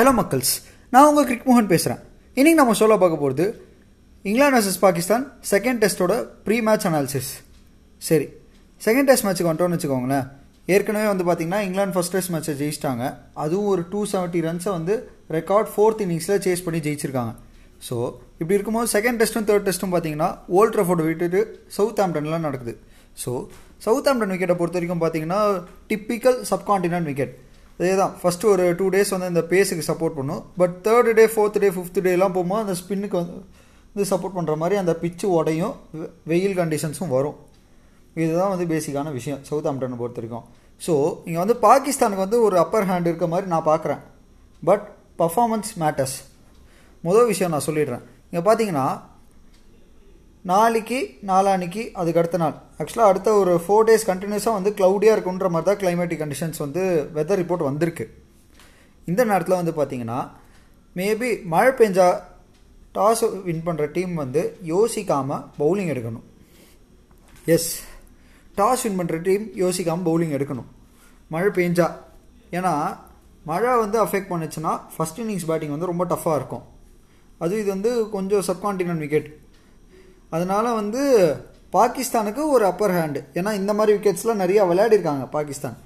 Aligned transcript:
Hello 0.00 0.12
மக்கள்ஸ் 0.18 0.52
நான் 0.92 1.06
உங்கள் 1.08 1.26
கிரிக் 1.28 1.46
மோகன் 1.48 1.68
பேசுகிறேன் 1.72 1.98
இன்னைக்கு 2.36 2.58
நம்ம 2.60 2.74
சொல்ல 2.80 2.94
பார்க்க 3.00 3.16
போகிறது 3.22 3.44
இங்கிலாந்து 4.24 4.54
வர்சஸ் 4.56 4.78
பாகிஸ்தான் 4.84 5.24
செகண்ட் 5.50 5.80
டெஸ்ட்டோட 5.82 6.14
ப்ரீ 6.46 6.56
மேட்ச் 6.68 6.86
அனாலிசிஸ் 6.88 7.28
சரி 8.08 8.26
செகண்ட் 8.86 9.08
டெஸ்ட் 9.10 9.24
மேட்ச்சுக்கு 9.26 9.50
வந்துட்டோம்னு 9.50 9.78
வச்சுக்கோங்களேன். 9.78 10.24
ஏற்கனவே 10.74 11.08
வந்து 11.10 11.24
பார்த்தீங்கன்னா 11.28 11.60
இங்கிலாந்து 11.66 11.94
ஃபர்ஸ்ட் 11.96 12.14
டெஸ்ட் 12.16 12.32
மேட்ச்சை 12.34 12.54
ஜெயிச்சிட்டாங்க. 12.60 13.02
அதுவும் 13.44 13.68
ஒரு 13.72 13.84
டூ 13.92 14.00
செவன்ட்டி 14.12 14.42
ரன்ஸை 14.46 14.72
வந்து 14.78 14.96
ரெக்கார்ட் 15.38 15.70
ஃபோர்த் 15.74 16.00
இன்னிங்ஸில் 16.06 16.40
சேஸ் 16.46 16.64
பண்ணி 16.68 16.80
ஜெயிச்சிருக்காங்க. 16.86 17.34
ஸோ 17.88 17.98
இப்படி 18.40 18.58
இருக்கும்போது 18.58 18.90
செகண்ட் 18.96 19.20
டெஸ்ட்டும் 19.22 19.48
தேர்ட் 19.50 19.68
டெஸ்ட்டும் 19.68 19.94
பார்த்தீங்கன்னா 19.96 20.30
ஓல்ட் 20.60 20.74
ட்ரஃபோர்டு 20.76 21.08
விட்டுட்டு 21.10 21.42
சவுத் 21.78 22.02
ஆம்டன்லாம் 22.06 22.46
நடக்குது. 22.48 22.74
ஸோ 23.24 23.32
சவுத் 23.88 24.10
ஆம்டன் 24.12 24.34
விக்கெட்டை 24.36 24.58
பொறுத்த 24.62 24.80
வரைக்கும் 24.80 25.04
பார்த்தீங்கன்னா 25.04 25.42
டிப்பிக்கல் 25.92 26.40
சப்கான்டினென்ட் 26.54 27.10
விக்கெட் 27.12 27.36
அதே 27.80 27.92
தான் 28.00 28.14
ஃபஸ்ட்டு 28.20 28.48
ஒரு 28.52 28.64
டூ 28.78 28.86
டேஸ் 28.94 29.12
வந்து 29.14 29.28
இந்த 29.32 29.42
பேஸுக்கு 29.52 29.84
சப்போர்ட் 29.90 30.16
பண்ணும். 30.18 30.40
But 30.60 30.74
third 30.86 31.12
day 31.18 31.24
fourth 31.34 31.60
day 31.64 31.68
fifth 31.76 32.00
டேலாம் 32.06 32.34
போகும்போது 32.36 32.62
அந்த 32.64 32.74
ஸ்பின்னுக்கு 32.80 33.16
வந்து 33.20 33.36
வந்து 33.92 34.04
சப்போர்ட் 34.10 34.36
பண்ணுற 34.38 34.54
மாதிரி 34.62 34.76
அந்த 34.80 34.92
பிச்சு 35.02 35.26
உடையும். 35.36 35.74
வெயில் 36.30 36.56
கண்டிஷன்ஸும் 36.58 37.12
வரும். 37.16 37.38
இதுதான் 38.22 38.52
வந்து 38.54 38.66
பேசிக்கான 38.72 39.12
விஷயம் 39.18 39.40
சவுத் 39.48 39.68
ஆம்டனை 39.70 39.96
பொறுத்த 40.00 40.20
வரைக்கும் 40.20 40.44
ஸோ 40.86 40.94
இங்கே 41.28 41.38
வந்து 41.42 41.56
பாகிஸ்தானுக்கு 41.66 42.24
வந்து 42.26 42.38
ஒரு 42.46 42.56
அப்பர் 42.64 42.86
ஹேண்ட் 42.90 43.08
இருக்க 43.10 43.26
மாதிரி 43.32 43.46
நான் 43.54 43.66
பார்க்குறேன். 43.70 44.00
பட் 44.68 44.84
பர்ஃபாமன்ஸ் 45.22 45.70
மேட்டர்ஸ் 45.82 46.16
முதல் 47.08 47.28
விஷயம் 47.32 47.52
நான் 47.54 47.66
சொல்லிடுறேன். 47.68 48.04
இங்கே 48.30 48.42
பார்த்தீங்கன்னா 48.48 48.86
நாளைக்கு 50.48 50.98
நாளான்னைக்கு 51.28 51.82
அதுக்கு 52.00 52.20
அடுத்த 52.20 52.38
நாள். 52.42 52.54
ஆக்சுவலாக 52.80 53.10
அடுத்த 53.12 53.30
ஒரு 53.40 53.54
ஃபோர் 53.64 53.86
டேஸ் 53.88 54.06
கண்டினியூஸாக 54.10 54.56
வந்து 54.58 54.70
க்ளவுடியாக 54.78 55.16
இருக்குன்ற 55.16 55.48
மாதிரி 55.54 55.66
தான் 55.68 55.80
கிளைமேட்டிக் 55.82 56.22
கண்டிஷன்ஸ் 56.22 56.60
வந்து 56.64 56.82
வெதர் 57.16 57.40
ரிப்போர்ட் 57.40 57.64
வந்திருக்கு. 57.68 58.04
இந்த 59.10 59.24
நேரத்தில் 59.30 59.60
வந்து 59.60 59.74
பார்த்தீங்கன்னா 59.78 60.18
மேபி 60.96 61.30
மழை 61.54 61.72
பெஞ்சா 61.80 62.06
டாஸ் 62.94 63.24
வின் 63.48 63.66
பண்ணுற 63.66 63.84
டீம் 63.96 64.14
வந்து 64.22 64.42
யோசிக்காமல் 64.70 65.42
பவுலிங் 65.60 65.90
எடுக்கணும். 65.94 66.24
எஸ் 67.54 67.70
டாஸ் 68.60 68.84
வின் 68.86 68.98
பண்ணுற 69.00 69.18
டீம் 69.28 69.44
யோசிக்காமல் 69.64 70.06
பவுலிங் 70.08 70.34
எடுக்கணும். 70.38 70.68
மழை 71.34 71.50
பெஞ்சா. 71.58 71.88
ஏன்னா 72.58 72.74
மழை 73.50 73.76
வந்து 73.84 73.98
அஃபெக்ட் 74.06 74.32
பண்ணுச்சுன்னா 74.32 74.72
ஃபர்ஸ்ட் 74.94 75.20
இன்னிங்ஸ் 75.20 75.46
பேட்டிங் 75.50 75.74
வந்து 75.76 75.90
ரொம்ப 75.92 76.04
டஃப்பாக 76.14 76.40
இருக்கும். 76.40 76.64
அது 77.42 77.52
இது 77.60 77.70
வந்து 77.76 77.92
கொஞ்சம் 78.16 78.44
சப்கான்டினென்ட் 78.50 79.04
விக்கெட் 79.04 79.30
அதனால் 80.36 80.76
வந்து 80.80 81.02
பாகிஸ்தானுக்கு 81.76 82.42
ஒரு 82.54 82.64
அப்பர் 82.70 82.94
ஹேண்டு 82.96 83.20
ஏன்னா 83.38 83.50
இந்த 83.60 83.72
மாதிரி 83.78 83.92
விக்கெட்ஸ்லாம் 83.96 84.42
நிறையா 84.44 84.62
விளையாடிருக்காங்க 84.70 85.24
பாகிஸ்தான். 85.36 85.76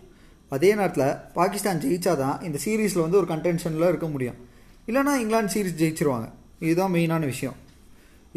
அதே 0.54 0.70
நேரத்தில் 0.78 1.08
பாகிஸ்தான் 1.38 1.80
ஜெயிச்சாதான் 1.84 2.36
இந்த 2.46 2.58
சீரீஸில் 2.64 3.04
வந்து 3.04 3.18
ஒரு 3.20 3.28
கண்டென்ஷனில் 3.32 3.90
இருக்க 3.92 4.08
முடியும். 4.14 4.38
இல்லைனா 4.88 5.14
இங்கிலாந்து 5.22 5.54
சீரீஸ் 5.54 5.78
ஜெயிச்சிருவாங்க. 5.82 6.26
இதுதான் 6.64 6.92
மெயினான 6.96 7.24
விஷயம். 7.32 7.56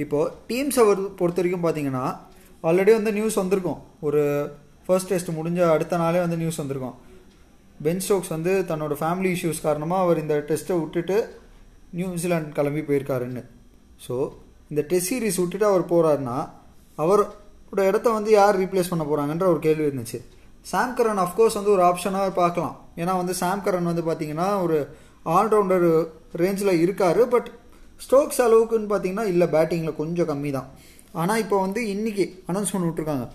இப்போது 0.04 0.32
டீம்ஸை 0.50 0.84
பொறுத்த 1.20 1.40
வரைக்கும் 1.42 1.66
பார்த்தீங்கன்னா 1.66 2.06
ஆல்ரெடி 2.68 2.92
வந்து 2.98 3.12
நியூஸ் 3.18 3.40
வந்திருக்கும். 3.42 3.80
ஒரு 4.08 4.22
ஃபர்ஸ்ட் 4.86 5.12
டெஸ்ட் 5.12 5.32
முடிஞ்ச 5.38 5.60
அடுத்த 5.76 5.98
நாளே 6.04 6.20
வந்து 6.26 6.40
நியூஸ் 6.42 6.62
வந்திருக்கும். 6.62 6.96
பென் 7.86 8.04
ஸ்டோக்ஸ் 8.06 8.34
வந்து 8.36 8.52
தன்னோட 8.70 8.94
ஃபேமிலி 9.02 9.32
இஷ்யூஸ் 9.36 9.66
காரணமாக 9.68 10.06
அவர் 10.06 10.22
இந்த 10.24 10.36
டெஸ்ட்டை 10.50 10.78
விட்டுட்டு 10.82 11.18
நியூசிலாந்து 12.00 12.56
கிளம்பி 12.60 12.84
போயிருக்காருன்னு. 12.88 13.44
ஸோ 14.06 14.16
இந்த 14.72 14.82
டெஸ்ட் 14.92 15.10
சீரிஸ் 15.12 15.40
விட்டுட்டு 15.42 15.68
அவர் 15.72 15.84
போகிறாருன்னா 15.92 16.38
அவரோட 17.04 17.82
இடத்த 17.90 18.08
வந்து 18.18 18.32
யார் 18.40 18.60
ரீப்ளேஸ் 18.64 18.92
பண்ண 18.92 19.04
போகிறாங்கன்ற 19.06 19.46
ஒரு 19.54 19.62
கேள்வி 19.68 19.88
இருந்துச்சு. 19.88 20.20
சாம் 20.72 20.96
கரன் 20.98 21.22
அஃப்கோர்ஸ் 21.26 21.58
வந்து 21.60 21.74
ஒரு 21.76 21.84
ஆப்ஷனாக 21.90 22.32
பார்க்கலாம். 22.42 22.76
ஏன்னா 23.02 23.14
வந்து 23.22 23.34
சாம் 23.42 23.64
கரன் 23.66 23.90
வந்து 23.92 24.04
பார்த்தீங்கன்னா 24.10 24.48
ஒரு 24.66 24.78
ஆல்ரவுண்டர் 25.38 25.88
ரேஞ்சில் 26.42 26.82
இருக்கார். 26.84 27.22
பட் 27.34 27.50
ஸ்டோக்ஸ் 28.06 28.42
அளவுக்குன்னு 28.46 28.90
பார்த்தீங்கன்னா 28.92 29.26
இல்லை 29.34 29.48
பேட்டிங்கில் 29.56 30.00
கொஞ்சம் 30.02 30.30
கம்மி 30.32 30.52
தான் 30.58 30.68
ஆனால் 31.22 31.42
இப்போ 31.44 31.58
வந்து 31.66 31.82
இன்றைக்கி 31.94 32.26
அனௌன்ஸ் 32.52 32.74
பண்ணி 32.74 32.88
விட்ருக்காங்க 32.90 33.26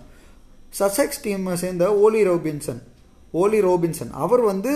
சசெக்ஸ் 0.79 1.21
டீமை 1.23 1.55
சேர்ந்த 1.63 1.85
ஓலி 2.03 2.21
ரோபின்சன் 2.29 2.81
ஓலி 3.41 3.59
ரோபின்சன் 3.67 4.11
அவர் 4.23 4.41
வந்து 4.51 4.71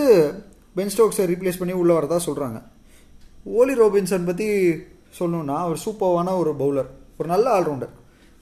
பென் 0.77 0.91
ஸ்டோக்ஸை 0.93 1.25
ரீப்ளேஸ் 1.31 1.59
பண்ணி 1.61 1.75
உள்ளே 1.81 1.93
வரதா 1.97 2.17
சொல்கிறாங்க 2.27 2.59
ஓலி 3.59 3.75
ரோபின்சன் 3.81 4.27
பற்றி 4.29 4.47
சொல்லணும்னா 5.19 5.57
அவர் 5.65 5.83
சூப்பர்வான 5.85 6.35
ஒரு 6.41 6.51
பவுலர் 6.61 6.89
ஒரு 7.19 7.27
நல்ல 7.33 7.47
ஆல்ரவுண்டர் 7.57 7.93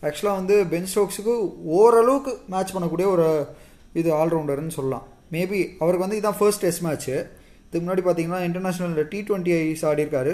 ஆக்சுவலாக 0.07 0.39
வந்து 0.39 0.55
பென் 0.71 0.89
ஸ்டோக்ஸுக்கு 0.91 1.33
ஓரளவுக்கு 1.79 2.31
மேட்ச் 2.53 2.73
பண்ணக்கூடிய 2.75 3.05
ஒரு 3.15 3.27
இது 3.99 4.09
ஆல்ரவுண்டர்னு 4.21 4.75
சொல்லலாம். 4.77 5.05
மேபி 5.35 5.59
அவருக்கு 5.81 6.05
வந்து 6.05 6.19
இதான் 6.21 6.37
ஃபர்ஸ்ட் 6.39 6.63
டெஸ்ட் 6.65 6.83
மேட்ச்சு 6.85 7.15
இதுக்கு 7.67 7.85
முன்னாடி 7.85 8.03
பார்த்தீங்கன்னா 8.07 8.41
இன்டர்நேஷ்னலில் 8.47 9.07
டி 9.13 9.19
டுவெண்ட்டி 9.27 9.53
ஐஸ் 9.59 9.85
ஆடிருக்காரு 9.91 10.33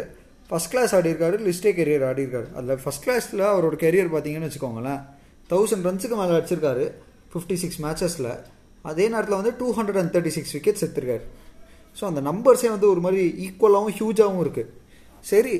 ஃபஸ்ட் 0.49 0.71
கிளாஸ் 0.71 0.93
ஆடிருக்காரு 0.95 1.35
லிஸ்டே 1.47 1.71
கெரியர் 1.79 2.05
ஆடிருக்காரு 2.07 2.47
அதில் 2.57 2.81
ஃபஸ்ட் 2.83 3.03
கிளாஸில் 3.05 3.43
அவரோட 3.51 3.75
கெரியர் 3.83 4.09
பார்த்தீங்கன்னு 4.13 4.49
வச்சுக்கோங்களேன் 4.49 5.01
தௌசண்ட் 5.51 5.85
ரன்ஸுக்கு 5.87 6.17
மேலே 6.21 6.33
அடிச்சிருக்காரு 6.39 6.85
ஃபிஃப்டி 7.33 7.57
சிக்ஸ் 7.63 7.79
மேட்சஸில் 7.85 8.31
அதே 8.91 9.05
நேரத்தில் 9.09 9.39
வந்து 9.39 9.53
two 9.59 9.67
hundred 9.77 9.99
and 10.01 10.13
thirty 10.15 10.33
six 10.37 10.53
wickets 10.57 10.83
எடுத்திருக்காரு. 10.85 11.23
ஸோ 11.97 12.03
அந்த 12.05 12.21
நம்பர்ஸே 12.21 12.69
வந்து 12.75 12.87
ஒரு 12.89 13.01
மாதிரி 13.05 13.23
ஈக்குவலாகவும் 13.45 13.95
ஹியூஜாகவும் 13.99 14.43
இருக்குது 14.45 14.69
சரி 15.31 15.53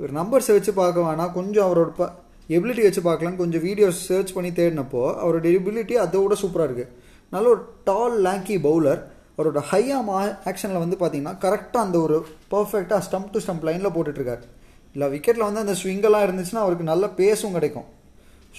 ஒரு 0.00 0.12
நம்பர்ஸை 0.20 0.52
வச்சு 0.56 0.72
பார்க்க 0.72 1.06
வேணாம். 1.08 1.32
கொஞ்சம் 1.32 1.66
அவரோட 1.68 1.90
ப 2.00 2.10
எபிலிட்டி 2.56 2.82
வச்சு 2.82 3.02
பார்க்கலான்னு 3.06 3.40
கொஞ்சம் 3.42 3.64
வீடியோஸ் 3.64 4.00
சர்ச் 4.08 4.32
பண்ணி 4.32 4.50
தேடினப்போ 4.50 5.02
அவரோட 5.24 5.46
எபிலிட்டி 5.58 5.94
அதோட 6.04 6.34
சூப்பராக 6.42 6.68
இருக்குது 6.68 6.92
நல்ல 7.34 7.48
ஒரு 7.48 7.62
டால் 7.88 8.16
லேங்கி 8.26 8.56
பவுலர் 8.66 9.00
அவரோட 9.38 9.60
ஹையாம் 9.70 10.08
ஆக்ஷனில் 10.50 10.82
வந்து 10.84 10.96
பார்த்தீங்கன்னா 11.00 11.34
கரெக்டாக 11.44 11.84
அந்த 11.86 11.98
ஒரு 12.00 12.16
பர்ஃபெக்டாக 12.50 13.00
ஸ்டம்ப் 13.08 13.28
டு 13.32 13.40
ஸ்டம்ப் 13.46 13.66
லைனில் 13.68 13.94
போட்டுட்ருக்காரு. 13.96 14.44
இல்லை 14.92 15.08
விக்கெட்டில் 15.14 15.46
வந்து 15.48 15.62
அந்த 15.64 15.74
ஸ்விங்கெல்லாம் 15.82 16.26
இருந்துச்சுன்னா 16.26 16.62
அவருக்கு 16.64 16.84
நல்ல 16.84 17.06
பேஸும் 17.16 17.56
கிடைக்கும். 17.56 17.88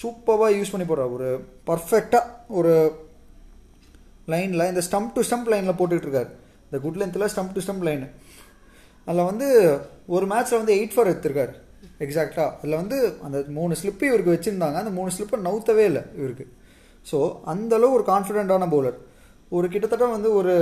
சூப்பராக 0.02 0.56
யூஸ் 0.58 0.72
பண்ணி 0.74 0.88
போடுறார். 0.90 1.14
ஒரு 1.18 1.30
பர்ஃபெக்டாக 1.70 2.24
ஒரு 2.48 2.74
லைனில் 4.26 4.70
இந்த 4.72 4.84
ஸ்டம்ப் 4.90 5.14
டு 5.14 5.22
ஸ்டம்ப் 5.30 5.50
லைனில் 5.54 5.80
போட்டுட்ருக்காரு. 5.80 6.30
இந்த 6.68 6.80
குட் 6.82 7.00
லென்த்தில் 7.02 7.32
ஸ்டம்ப் 7.36 7.54
டு 7.54 7.62
ஸ்டம்ப் 7.68 7.86
லைனு 7.90 8.08
அதில் 9.10 9.30
வந்து 9.30 9.48
ஒரு 10.16 10.26
மேட்ச்சில் 10.32 10.62
வந்து 10.62 10.76
எயிட் 10.78 10.96
ஃபார் 10.96 11.10
எடுத்திருக்காரு. 11.12 11.54
எக்ஸாக்டாக 12.06 12.48
அதில் 12.60 12.80
வந்து 12.82 12.98
அந்த 13.26 13.38
மூணு 13.58 13.74
ஸ்லிப்பு 13.80 14.04
இவருக்கு 14.10 14.34
வச்சுருந்தாங்க. 14.36 14.78
அந்த 14.84 14.94
மூணு 15.00 15.10
ஸ்லிப்பை 15.16 15.38
நவுத்தவே 15.48 15.86
இல்லை 15.92 16.04
இவருக்கு. 16.20 16.46
ஸோ 17.06 17.18
அந்தளவு 17.54 17.96
ஒரு 17.98 18.06
கான்ஃபிடெண்ட்டான 18.12 18.68
பவுலர் 18.74 18.98
ஒரு 19.52 19.68
கிட்டத்தட்ட 19.74 20.08
வந்து 20.16 20.30
ஒரு 20.40 20.54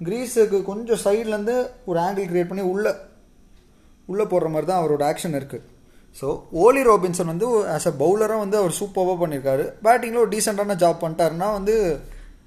கிரீஸுக்கு 0.00 0.58
கொஞ்சம் 0.62 1.00
சைட்லேருந்து 1.04 1.56
ஒரு 1.90 1.98
ஆங்கிள் 1.98 2.28
கிரியேட் 2.30 2.50
பண்ணி 2.50 2.64
உள்ளே 2.72 2.92
உள்ளே 4.08 4.24
போடுற 4.24 4.48
மாதிரி 4.52 4.66
தான் 4.66 4.80
அவரோட 4.82 5.02
ஆக்ஷன் 5.10 5.36
இருக்குது 5.40 5.66
ஸோ 6.16 6.28
ஓலி 6.62 6.82
ரோபின்சன் 6.88 7.30
வந்து 7.32 7.46
ஆஸ் 7.74 7.88
அ 7.90 7.94
பவுலராக 8.02 8.42
வந்து 8.44 8.56
அவர் 8.56 8.78
சூப்பராக 8.80 9.16
பண்ணியிருக்காரு 9.22 9.64
பேட்டிங்கில் 9.84 10.22
ஒரு 10.24 10.32
டீசெண்டான 10.34 10.76
ஜாப் 10.82 11.02
பண்ணிட்டாருன்னா 11.04 11.48
வந்து 11.52 11.74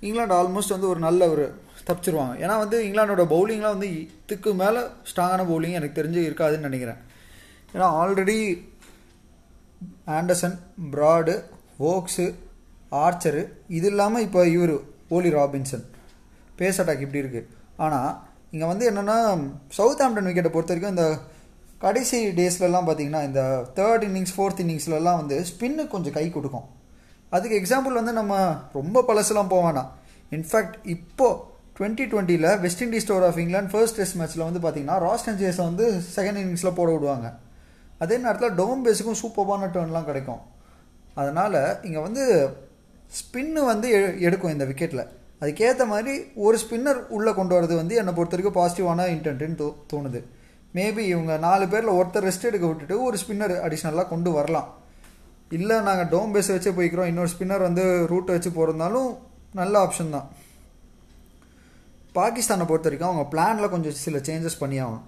இங்கிலாந்து 0.01 0.35
ஆல்மோஸ்ட் 0.35 0.75
வந்து 0.75 0.89
ஒரு 0.89 0.99
நல்ல 0.99 1.29
ஒரு 1.29 1.45
தப்பிச்சிருவாங்க. 1.87 2.35
ஏன்னா 2.43 2.55
வந்து 2.57 2.77
இங்கிலாண்டோட 2.85 3.23
பவுலிங்லாம் 3.33 3.75
வந்து 3.77 3.89
இதுக்கு 4.01 4.53
மேலே 4.53 4.79
ஸ்ட்ராங்கான 5.09 5.43
பவுலிங் 5.51 5.77
எனக்கு 5.79 5.97
தெரிஞ்சு 6.01 6.21
இருக்காதுன்னு 6.29 6.67
நினைக்கிறேன். 6.69 7.01
ஏன்னா 7.73 7.87
already 8.01 8.37
Anderson 10.17 10.57
Broad 10.91 11.35
Woakes 11.79 12.25
Archer 12.91 13.41
இது 13.67 13.87
இல்லாமல் 13.87 14.21
இப்போ 14.21 14.47
இவர் 14.47 14.75
ஓலி 15.09 15.31
ராபின்சன் 15.37 15.85
பேஸ் 16.59 16.79
அட்டாக் 16.81 17.03
இப்படி 17.05 17.21
இருக்குது 17.23 17.47
ஆனால் 17.77 18.11
இங்கே 18.51 18.65
வந்து 18.65 18.91
என்னென்னா 18.91 19.17
சவுத் 19.67 20.01
ஆம்டன் 20.01 20.27
விக்கெட்டை 20.27 20.51
பொறுத்த 20.55 20.73
வரைக்கும் 20.73 20.95
இந்த 20.95 21.07
கடைசி 21.77 22.27
டேஸ்லலாம் 22.27 22.87
பார்த்தீங்கன்னா 22.87 23.23
இந்த 23.29 23.41
தேர்ட் 23.75 24.05
இன்னிங்ஸ் 24.07 24.33
ஃபோர்த் 24.35 24.61
இன்னிங்ஸ்லலாம் 24.63 25.19
வந்து 25.21 25.45
ஸ்பின்னு 25.51 25.87
கொஞ்சம் 25.87 26.13
கை 26.13 26.29
கொடுக்கும். 26.29 26.67
அதுக்கு 27.29 27.59
எக்ஸாம்பிள் 27.61 27.99
வந்து 27.99 28.13
நம்ம 28.13 28.55
ரொம்ப 28.73 29.03
பழசுலாம் 29.07 29.51
போக 29.55 29.85
இன்ஃபேக்ட் 30.31 30.77
இப்போது 30.83 31.53
டுவெண்ட்டி 31.79 32.07
டுவெண்ட்டியில் 32.07 32.59
West 32.59 32.83
Indies 32.83 33.13
tour 33.13 33.25
of 33.25 33.37
England 33.37 33.71
first 33.71 33.95
test 33.95 34.17
மேட்ச்சில் 34.17 34.61
வந்து 34.61 34.69
பார்த்தீங்கன்னா 34.69 34.95
ராஸ்டன் 34.95 35.43
ஜேஸை 35.43 35.57
வந்து 35.57 36.01
செகண்ட் 36.15 36.45
இன்னிங்ஸில் 36.45 36.73
போட 36.73 36.91
விடுவாங்க. 36.91 37.33
அதே 37.99 38.17
நேரத்தில் 38.17 38.51
டோம் 38.51 38.85
பேஸுக்கும் 38.85 39.25
சூப்பரான 39.25 39.65
டேர்ன்லாம் 39.65 40.03
கிடைக்கும். 40.03 40.39
அதனால் 41.13 41.77
இங்கே 41.83 41.97
வந்து 41.97 42.49
ஸ்பின்னு 43.05 43.65
வந்து 43.65 43.89
எ- 43.89 44.19
எடுக்கும் 44.19 44.51
இந்த 44.51 44.65
விக்கெட்டில் 44.65 45.07
அதுக்கேற்ற 45.41 45.87
மாதிரி 45.87 46.23
ஒரு 46.35 46.57
ஸ்பின்னர் 46.57 47.07
உள்ளே 47.07 47.33
கொண்டு 47.33 47.61
வரது 47.61 47.75
வந்து 47.75 47.95
என்னை 47.95 48.13
பொறுத்த 48.13 48.49
வரைக்கும் 48.49 48.55
பாசிட்டிவான 48.55 49.01
இன்டென்ட்னு 49.01 49.55
தோ 49.55 49.73
தோணுது. 49.93 50.23
மேபி 50.75 50.97
இவங்க 50.97 51.37
நாலு 51.37 51.67
பேரில் 51.67 51.89
ஒருத்தர் 51.89 52.31
ரெஸ்ட் 52.31 52.43
எடுக்க 52.43 52.67
விட்டுட்டு 52.67 53.03
ஒரு 53.03 53.17
ஸ்பின்னர் 53.27 53.61
அடிஷ்னலாக 53.67 54.07
கொண்டு 54.07 54.31
வரலாம். 54.31 54.73
இல்லை 55.49 55.81
நாங்கள் 55.81 56.19
டோம் 56.19 56.33
பேஸ் 56.33 56.55
வச்சே 56.55 56.71
போய்க்கிறோம். 56.73 57.05
இன்னொரு 57.05 57.29
ஸ்பின்னர் 57.39 57.61
வந்து 57.61 58.07
ரூட்டை 58.09 58.25
வச்சு 58.25 58.49
போகிறதுனாலும் 58.49 59.17
நல்ல 59.53 59.83
ஆப்ஷன் 59.85 60.09
தான். 60.09 60.29
பாகிஸ்தானை 62.19 62.65
பொறுத்த 62.69 62.87
வரைக்கும் 62.87 63.11
அவங்க 63.11 63.25
பிளானில் 63.33 63.73
கொஞ்சம் 63.73 63.95
சில 64.05 64.17
சேஞ்சஸ் 64.27 64.61
பண்ணி 64.61 64.77
ஆகணும் 64.85 65.05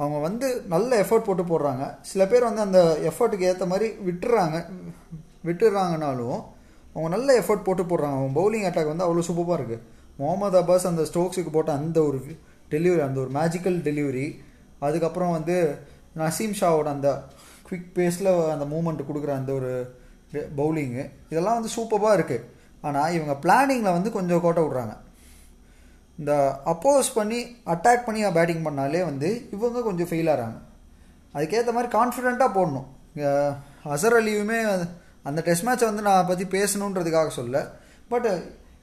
அவங்க 0.00 0.18
வந்து 0.26 0.46
நல்ல 0.72 0.90
எஃபர்ட் 1.02 1.26
போட்டு 1.26 1.44
போடுறாங்க. 1.50 1.84
சில 2.10 2.22
பேர் 2.30 2.48
வந்து 2.48 2.62
அந்த 2.66 2.80
எஃபர்ட்டுக்கு 3.10 3.48
ஏற்ற 3.50 3.66
மாதிரி 3.72 3.86
விட்டுறாங்க. 4.08 4.56
விட்டுறாங்கனாலும் 5.48 6.38
அவங்க 6.94 7.08
நல்ல 7.14 7.28
எஃபர்ட் 7.40 7.66
போட்டு 7.68 7.84
போடுறாங்க. 7.90 8.16
அவங்க 8.18 8.34
பவுலிங் 8.40 8.66
அட்டாக் 8.68 8.92
வந்து 8.92 9.06
அவ்வளோ 9.06 9.24
சூப்பராக 9.28 9.58
இருக்குது 9.60 9.82
முகமது 10.18 10.58
அப்பாஸ் 10.60 10.90
அந்த 10.90 11.02
ஸ்டோக்ஸுக்கு 11.10 11.50
போட்ட 11.56 11.70
அந்த 11.80 11.98
ஒரு 12.08 12.18
டெலிவரி 12.74 13.02
அந்த 13.06 13.18
ஒரு 13.24 13.30
மேஜிக்கல் 13.38 13.78
டெலிவரி 13.88 14.26
அதுக்கப்புறம் 14.86 15.34
வந்து 15.36 15.56
நசீம் 16.20 16.58
ஷாவோட 16.60 16.88
அந்த 16.96 17.08
குவிக் 17.68 17.90
பேஸில் 17.96 18.30
அந்த 18.54 18.64
மூமெண்ட் 18.72 19.08
கொடுக்குற 19.08 19.32
அந்த 19.40 19.52
ஒரு 19.58 19.72
பவுலிங்கு 20.60 21.04
இதெல்லாம் 21.32 21.58
வந்து 21.58 21.72
சூப்பராக 21.76 22.16
இருக்குது 22.18 22.44
ஆனால் 22.86 23.14
இவங்க 23.16 23.34
பிளானிங்கில் 23.44 23.96
வந்து 23.96 24.10
கொஞ்சம் 24.16 24.42
கோட்டை 24.44 24.62
விட்றாங்க. 24.64 24.94
இந்த 26.20 26.32
அப்போஸ் 26.72 27.08
பண்ணி 27.16 27.40
அட்டாக் 27.72 28.06
பண்ணி 28.06 28.20
பேட்டிங் 28.36 28.66
பண்ணாலே 28.66 29.00
வந்து 29.10 29.30
இவங்க 29.56 29.82
கொஞ்சம் 29.88 30.08
ஃபெயில் 30.10 30.30
ஆகிறாங்க 30.34 30.58
அதுக்கேற்ற 31.36 31.72
மாதிரி 31.76 31.90
கான்ஃபிடெண்ட்டாக 31.96 32.50
போடணும். 32.58 32.86
அசர் 33.94 34.16
அலியுமே 34.20 34.60
அந்த 35.28 35.40
டெஸ்ட் 35.48 35.66
மேட்சை 35.66 35.86
வந்து 35.90 36.06
நான் 36.06 36.28
பற்றி 36.30 36.44
பேசணுன்றதுக்காக 36.54 37.30
சொல்ல 37.40 37.56
பட் 38.12 38.28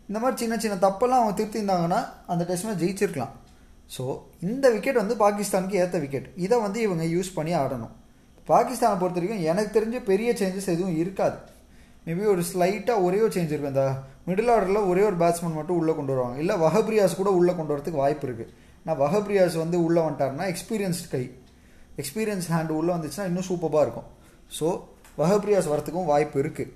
இந்த 0.09 0.17
மாதிரி 0.21 0.37
சின்ன 0.41 0.55
சின்ன 0.63 0.75
தப்பெல்லாம் 0.85 1.21
அவங்க 1.21 1.33
திருத்திருந்தாங்கன்னா 1.39 1.99
அந்த 2.31 2.43
டெஸ்ட் 2.49 2.65
மேட்ச் 2.67 2.83
ஜெயிச்சிருக்கலாம். 2.83 3.33
ஸோ 3.95 4.03
இந்த 4.49 4.65
விக்கெட் 4.75 5.01
வந்து 5.01 5.15
பாகிஸ்தானுக்கு 5.23 5.79
ஏற்ற 5.83 5.97
விக்கெட் 6.03 6.27
இதை 6.45 6.57
வந்து 6.65 6.79
இவங்க 6.87 7.03
யூஸ் 7.15 7.35
பண்ணி 7.37 7.53
ஆடணும். 7.63 7.93
பாகிஸ்தானை 8.47 8.95
பொறுத்த 9.01 9.19
வரைக்கும் 9.19 9.43
எனக்கு 9.51 9.71
தெரிஞ்ச 9.77 9.97
பெரிய 10.11 10.29
சேஞ்சஸ் 10.39 10.71
எதுவும் 10.75 10.97
இருக்காது. 11.01 11.37
மேபி 12.05 12.23
ஒரு 12.33 12.43
ஸ்லைட்டாக 12.51 13.03
ஒரே 13.05 13.19
ஒரு 13.25 13.33
சேஞ்ச் 13.35 13.53
இருக்கும் 13.53 13.73
இந்த 13.75 13.85
மிடில் 14.27 14.51
ஆர்டரில் 14.53 14.87
ஒரே 14.91 15.03
ஒரு 15.09 15.17
பேட்ஸ்மேன் 15.21 15.57
மட்டும் 15.59 15.79
உள்ளே 15.81 15.93
கொண்டு 15.97 16.13
வருவாங்க. 16.13 16.37
இல்லை 16.43 16.55
வஹப்ரியாஸ் 16.63 17.19
கூட 17.21 17.29
உள்ளே 17.39 17.53
கொண்டு 17.59 17.73
வரதுக்கு 17.73 18.03
வாய்ப்பு 18.03 18.25
இருக்குது 18.27 18.51
நான் 18.85 18.99
வஹப்ரியாஸ் 19.03 19.55
வந்து 19.63 19.77
உள்ளே 19.87 20.01
வந்துட்டாருன்னா 20.05 20.45
எக்ஸ்பீரியன்ஸ்ட் 20.53 21.07
கை. 21.13 21.23
எக்ஸ்பீரியன்ஸ் 22.01 22.47
ஹேண்டு 22.53 22.75
உள்ளே 22.79 22.91
வந்துச்சுன்னா 22.95 23.27
இன்னும் 23.29 23.47
சூப்பராக 23.49 23.85
இருக்கும். 23.85 24.09
ஸோ 24.57 24.67
வஹப்ரியாஸ் 25.21 25.69
வரத்துக்கும் 25.73 26.09
வாய்ப்பு 26.11 26.37
இருக்குது 26.43 26.71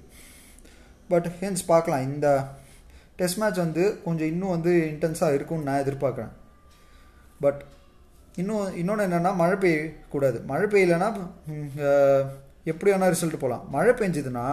பட் 1.11 1.27
ஹென்ஸ் 1.41 1.63
பார்க்கலாம். 1.71 2.05
இந்த 2.11 2.27
டெஸ்ட் 3.19 3.39
மேட்ச் 3.41 3.63
வந்து 3.65 3.83
கொஞ்சம் 4.05 4.29
இன்னும் 4.33 4.53
வந்து 4.55 4.71
இன்டென்ஸாக 4.93 5.35
இருக்கும்னு 5.37 5.67
நான் 5.69 5.83
எதிர்பார்க்குறேன். 5.83 6.33
பட் 7.43 7.61
இன்னும் 8.41 8.65
இன்னொன்று 8.79 9.05
என்னென்னா 9.07 9.31
மழை 9.41 9.55
பெய்யக்கூடாது. 9.63 10.37
மழை 10.51 10.65
பெய்யலைன்னா 10.73 11.09
எப்படி 12.71 12.89
வேணால் 12.91 13.13
ரிசல்ட் 13.13 13.43
போகலாம் 13.43 13.63
மழை 13.75 13.93
பெஞ்சதுன்னா 14.01 14.45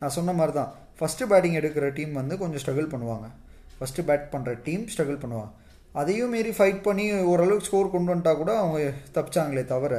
நான் 0.00 0.14
சொன்ன 0.16 0.34
மாதிரி 0.38 0.54
தான் 0.60 0.70
ஃபஸ்ட்டு 0.98 1.28
பேட்டிங் 1.30 1.58
எடுக்கிற 1.60 1.86
டீம் 1.98 2.12
வந்து 2.20 2.34
கொஞ்சம் 2.42 2.62
ஸ்ட்ரகிள் 2.62 2.92
பண்ணுவாங்க. 2.94 3.26
ஃபஸ்ட்டு 3.78 4.04
பேட் 4.08 4.26
பண்ணுற 4.34 4.52
டீம் 4.66 4.84
ஸ்ட்ரகிள் 4.92 5.22
பண்ணுவாங்க. 5.24 5.52
அதையும் 6.00 6.32
மீறி 6.34 6.52
ஃபைட் 6.56 6.80
பண்ணி 6.86 7.04
ஓரளவுக்கு 7.32 7.68
ஸ்கோர் 7.68 7.92
கொண்டு 7.94 8.10
வந்துட்டா 8.12 8.32
கூட 8.40 8.52
அவங்க 8.62 8.78
தப்பிச்சாங்களே 9.16 9.64
தவிர 9.72 9.94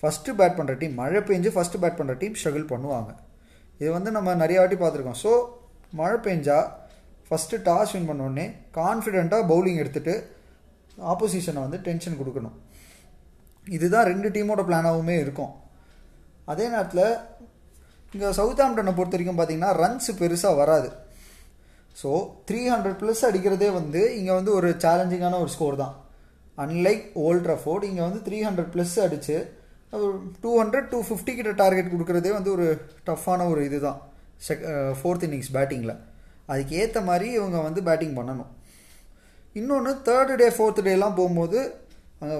ஃபஸ்ட்டு 0.00 0.36
பேட் 0.38 0.56
பண்ணுற 0.58 0.74
டீம் 0.80 0.96
மழை 1.02 1.20
பெஞ்சு 1.28 1.50
ஃபஸ்ட்டு 1.56 1.80
பேட் 1.82 1.98
பண்ணுற 2.00 2.14
டீம் 2.22 2.38
ஸ்ட்ரகிள் 2.40 2.66
பண்ணுவாங்க. 2.72 3.10
இது 3.80 3.90
வந்து 3.96 4.10
நம்ம 4.16 4.34
நிறையா 4.42 4.60
வாட்டி 4.62 4.78
பார்த்துருக்கோம். 4.82 5.20
ஸோ 5.24 5.32
மழை 6.00 6.16
பெஞ்சா 6.26 6.58
ஃபஸ்ட்டு 7.28 7.60
டாஸ் 7.68 7.92
வின் 7.94 8.08
பண்ணோடனே 8.10 8.46
கான்ஃபிடெண்ட்டாக 8.78 9.48
பவுலிங் 9.52 9.80
எடுத்துகிட்டு 9.82 10.14
ஆப்போசிஷனை 11.12 11.60
வந்து 11.66 11.78
டென்ஷன் 11.86 12.18
கொடுக்கணும். 12.20 12.56
இதுதான் 13.76 14.06
ரெண்டு 14.10 14.28
டீமோட 14.34 14.62
பிளானாகவுமே 14.68 15.16
இருக்கும். 15.24 15.52
அதே 16.52 16.66
நேரத்தில் 16.74 17.06
இங்கே 18.16 18.30
சவுத் 18.38 18.62
ஆம்டனை 18.66 18.94
பொறுத்த 18.98 19.16
வரைக்கும் 19.16 19.38
பார்த்தீங்கன்னா 19.40 19.72
ரன்ஸ் 19.82 20.10
பெருசாக 20.22 20.58
வராது. 20.62 20.88
ஸோ 22.00 22.10
த்ரீ 22.48 22.60
ஹண்ட்ரட் 22.72 22.98
ப்ளஸ் 23.00 23.22
அடிக்கிறதே 23.28 23.68
வந்து 23.76 24.00
இங்கே 24.18 24.32
வந்து 24.38 24.50
ஒரு 24.58 24.68
சேலஞ்சிங்கான 24.84 25.38
ஒரு 25.44 25.50
ஸ்கோர் 25.54 25.76
தான். 25.82 25.94
அன்லைக் 26.64 27.04
ஓல்ட் 27.26 27.46
ரஃபோர்ட் 27.50 27.86
இங்கே 27.88 28.02
வந்து 28.08 28.20
த்ரீ 28.26 28.38
ஹண்ட்ரட் 28.46 28.70
ப்ளஸ் 28.74 28.94
அடித்து 29.04 29.36
டூ 30.42 30.50
ஹண்ட்ரட் 30.60 30.88
டூ 30.92 30.98
ஃபிஃப்டி 31.08 31.32
கிட்ட 31.38 31.52
டார்கெட் 31.60 31.92
கொடுக்குறதே 31.94 32.30
வந்து 32.36 32.50
ஒரு 32.56 32.66
டஃப்பான 33.08 33.48
ஒரு 33.52 33.60
இது 33.68 33.78
தான் 33.86 33.98
செக் 34.46 34.64
ஃபோர்த் 35.00 35.26
இன்னிங்ஸ் 35.26 35.52
பேட்டிங்கில் 35.56 35.94
அதுக்கு 36.52 36.74
ஏற்ற 36.82 37.00
மாதிரி 37.10 37.28
இவங்க 37.38 37.58
வந்து 37.66 37.80
பேட்டிங் 37.88 38.16
பண்ணணும். 38.18 38.50
இன்னொன்று 39.60 39.92
தேர்டு 40.08 40.34
டே 40.42 40.48
ஃபோர்த்து 40.56 40.86
டேலாம் 40.88 41.18
போகும்போது 41.20 41.58
அங்கே 42.22 42.38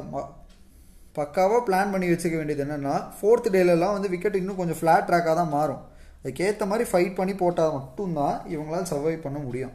பக்காவாக 1.18 1.60
பிளான் 1.68 1.92
பண்ணி 1.92 2.06
வச்சுக்க 2.12 2.36
வேண்டியது 2.38 2.64
என்னென்னா 2.64 2.94
ஃபோர்த் 3.16 3.48
டேலலாம் 3.54 3.94
வந்து 3.96 4.10
விக்கெட் 4.14 4.40
இன்னும் 4.40 4.58
கொஞ்சம் 4.60 4.78
ஃப்ளாட் 4.80 5.06
ட்ராக்காக 5.10 5.34
தான் 5.40 5.54
மாறும். 5.56 5.82
அதுக்கேற்ற 6.20 6.64
மாதிரி 6.70 6.84
ஃபைட் 6.90 7.16
பண்ணி 7.18 7.34
போட்டால் 7.42 7.74
மட்டும்தான் 7.78 8.36
இவங்களால் 8.54 8.88
சர்வை 8.92 9.14
பண்ண 9.24 9.38
முடியும். 9.46 9.74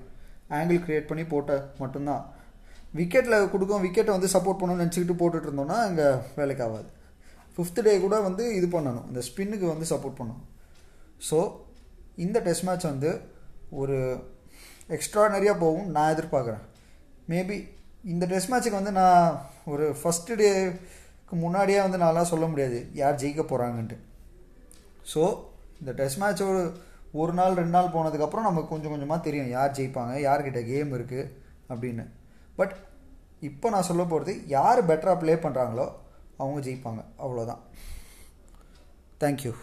ஆங்கிள் 0.58 0.82
க்ரியேட் 0.86 1.10
பண்ணி 1.12 1.24
போட்டால் 1.34 1.64
மட்டும்தான். 1.82 2.24
விக்கெட்டில் 3.00 3.50
கொடுக்கும் 3.52 3.84
விக்கெட்டை 3.86 4.12
வந்து 4.18 4.30
சப்போர்ட் 4.36 4.60
பண்ணணும்னு 4.62 4.84
நினச்சிக்கிட்டு 4.84 5.20
போட்டுட்டு 5.22 5.48
இருந்தோம்னா 5.50 5.78
அங்கே 5.88 6.08
வேலைக்கு 6.40 6.64
ஆகாது. 6.68 6.90
ஃபிஃப்த் 7.56 7.82
டே 7.88 7.94
கூட 8.06 8.16
வந்து 8.28 8.44
இது 8.60 8.68
பண்ணணும். 8.76 9.06
இந்த 9.12 9.22
ஸ்பின்னுக்கு 9.28 9.68
வந்து 9.74 9.88
சப்போர்ட் 9.94 10.20
பண்ணணும். 10.20 10.44
ஸோ 11.30 11.38
இந்த 12.26 12.38
டெஸ்ட் 12.48 12.68
மேட்ச் 12.70 12.92
வந்து 12.92 13.12
ஒரு 13.82 13.98
எக்ஸ்ட்ரானரியாக 14.96 15.62
போகும் 15.64 15.90
நான் 15.96 16.14
எதிர்பார்க்குறேன். 16.16 16.66
மேபி 17.32 17.58
இந்த 18.14 18.26
டெஸ்ட் 18.32 18.52
மேட்ச்சுக்கு 18.52 18.82
வந்து 18.82 18.94
நான் 19.02 19.38
ஒரு 19.74 19.86
ஃபஸ்ட்டு 20.00 20.38
டே 20.42 20.50
முன்னாடியே 21.44 21.80
வந்து 21.86 22.02
நான்லாம் 22.04 22.32
சொல்ல 22.32 22.46
முடியாது. 22.52 22.80
யார் 23.02 23.20
ஜெயிக்க 23.22 23.44
போகிறாங்கன்ட்டு 23.52 23.98
ஸோ 25.12 25.22
இந்த 25.82 25.92
டெஸ்ட் 26.00 26.22
மேட்ச் 26.22 26.44
ஒரு 26.52 26.64
ஒரு 27.22 27.34
நாள் 27.40 27.58
ரெண்டு 27.60 27.76
நாள் 27.76 27.94
போனதுக்கப்புறம் 27.96 28.48
நமக்கு 28.48 28.72
கொஞ்சம் 28.74 28.94
கொஞ்சமாக 28.94 29.26
தெரியும் 29.28 29.54
யார் 29.56 29.76
ஜெயிப்பாங்க 29.78 30.14
யார்கிட்ட 30.28 30.60
கேம் 30.72 30.92
இருக்குது 30.98 31.32
அப்படின்னு. 31.72 32.06
பட் 32.60 32.74
இப்போ 33.50 33.68
நான் 33.74 33.88
சொல்ல 33.90 34.04
போகிறது 34.12 34.34
யார் 34.56 34.88
பெட்டராக 34.90 35.20
ப்ளே 35.22 35.36
பண்ணுறாங்களோ 35.46 35.88
அவங்க 36.42 36.60
ஜெயிப்பாங்க. 36.68 37.02
அவ்வளோதான் 37.24 37.62
தேங்க்யூ 39.24 39.54